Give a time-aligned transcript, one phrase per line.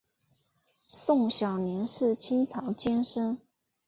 [0.87, 3.37] 宋小濂是清朝监生。